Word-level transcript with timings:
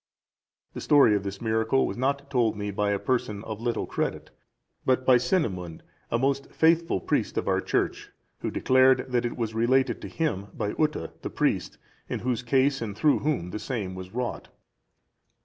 The 0.73 0.81
story 0.81 1.15
of 1.15 1.21
this 1.21 1.41
miracle 1.41 1.85
was 1.85 1.95
not 1.95 2.31
told 2.31 2.57
me 2.57 2.71
by 2.71 2.89
a 2.89 2.97
person 2.97 3.43
of 3.43 3.61
little 3.61 3.85
credit, 3.85 4.31
but 4.83 5.05
by 5.05 5.17
Cynimund, 5.17 5.81
a 6.09 6.17
most 6.17 6.51
faithful 6.51 6.99
priest 6.99 7.37
of 7.37 7.47
our 7.47 7.61
church,(367) 7.61 8.11
who 8.39 8.49
declared 8.49 9.05
that 9.09 9.25
it 9.25 9.37
was 9.37 9.53
related 9.53 10.01
to 10.01 10.07
him 10.07 10.47
by 10.55 10.71
Utta, 10.73 11.11
the 11.21 11.29
priest, 11.29 11.77
in 12.09 12.21
whose 12.21 12.41
case 12.41 12.81
and 12.81 12.97
through 12.97 13.19
whom 13.19 13.51
the 13.51 13.59
same 13.59 13.93
was 13.93 14.11
wrought. 14.11 14.47